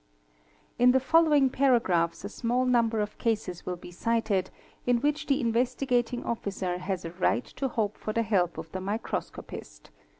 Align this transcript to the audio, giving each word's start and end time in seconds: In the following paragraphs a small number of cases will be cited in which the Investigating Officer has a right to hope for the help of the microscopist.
In 0.79 0.93
the 0.93 0.99
following 0.99 1.51
paragraphs 1.51 2.25
a 2.25 2.29
small 2.29 2.65
number 2.65 3.01
of 3.01 3.19
cases 3.19 3.67
will 3.67 3.75
be 3.75 3.91
cited 3.91 4.49
in 4.87 4.97
which 4.97 5.27
the 5.27 5.39
Investigating 5.39 6.23
Officer 6.23 6.79
has 6.79 7.05
a 7.05 7.11
right 7.11 7.45
to 7.45 7.67
hope 7.67 7.99
for 7.99 8.11
the 8.11 8.23
help 8.23 8.57
of 8.57 8.71
the 8.71 8.81
microscopist. 8.81 9.91